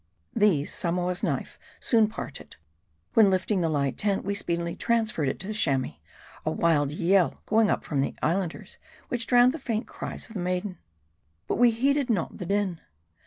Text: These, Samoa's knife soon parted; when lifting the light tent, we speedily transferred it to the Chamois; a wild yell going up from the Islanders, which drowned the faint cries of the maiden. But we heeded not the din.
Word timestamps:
These, 0.33 0.73
Samoa's 0.73 1.21
knife 1.21 1.59
soon 1.79 2.07
parted; 2.07 2.55
when 3.13 3.29
lifting 3.29 3.61
the 3.61 3.69
light 3.69 3.99
tent, 3.99 4.25
we 4.25 4.33
speedily 4.33 4.75
transferred 4.75 5.29
it 5.29 5.39
to 5.41 5.45
the 5.47 5.53
Chamois; 5.53 5.97
a 6.43 6.49
wild 6.49 6.91
yell 6.91 7.39
going 7.45 7.69
up 7.69 7.83
from 7.83 8.01
the 8.01 8.15
Islanders, 8.19 8.79
which 9.09 9.27
drowned 9.27 9.51
the 9.51 9.59
faint 9.59 9.85
cries 9.85 10.25
of 10.25 10.33
the 10.33 10.39
maiden. 10.39 10.79
But 11.47 11.57
we 11.57 11.69
heeded 11.69 12.09
not 12.09 12.39
the 12.39 12.47
din. 12.47 12.81